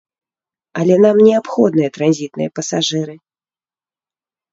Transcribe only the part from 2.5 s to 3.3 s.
пасажыры.